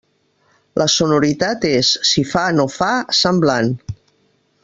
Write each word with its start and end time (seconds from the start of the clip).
La 0.81 0.87
sonoritat 0.93 1.67
és, 1.71 1.91
si 2.13 2.25
fa 2.31 2.47
no 2.61 2.67
fa, 2.79 2.91
semblant. 3.21 3.73